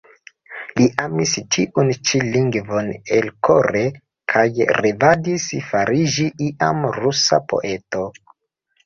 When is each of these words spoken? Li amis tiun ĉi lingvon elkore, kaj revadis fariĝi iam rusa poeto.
Li 0.77 0.85
amis 1.01 1.33
tiun 1.55 1.91
ĉi 2.11 2.21
lingvon 2.35 2.89
elkore, 3.17 3.83
kaj 4.33 4.45
revadis 4.79 5.45
fariĝi 5.67 6.27
iam 6.47 6.81
rusa 6.97 7.41
poeto. 7.55 8.03